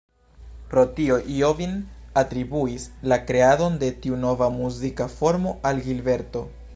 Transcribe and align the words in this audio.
Pro 0.69 0.83
tio, 0.99 1.17
Jobim 1.33 1.75
atribuis 2.21 2.87
la 3.13 3.19
kreadon 3.27 3.77
de 3.85 3.91
tiu 4.07 4.17
nova 4.25 4.51
muzika 4.57 5.09
formo 5.17 5.57
al 5.73 5.87
Gilberto. 5.89 6.47